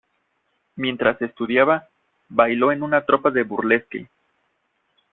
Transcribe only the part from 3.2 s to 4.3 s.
de Burlesque.